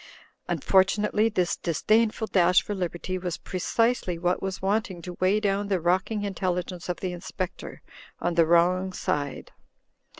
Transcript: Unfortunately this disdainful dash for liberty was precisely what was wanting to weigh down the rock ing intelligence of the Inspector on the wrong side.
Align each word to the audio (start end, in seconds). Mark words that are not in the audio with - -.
Unfortunately 0.47 1.29
this 1.29 1.55
disdainful 1.55 2.25
dash 2.25 2.63
for 2.63 2.73
liberty 2.73 3.19
was 3.19 3.37
precisely 3.37 4.17
what 4.17 4.41
was 4.41 4.59
wanting 4.59 4.99
to 5.03 5.13
weigh 5.21 5.39
down 5.39 5.67
the 5.67 5.79
rock 5.79 6.09
ing 6.09 6.23
intelligence 6.23 6.89
of 6.89 7.01
the 7.01 7.13
Inspector 7.13 7.83
on 8.19 8.33
the 8.33 8.47
wrong 8.47 8.93
side. 8.93 9.51